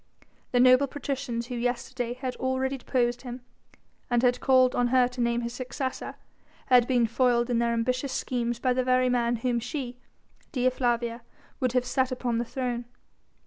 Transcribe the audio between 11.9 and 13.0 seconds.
upon the throne.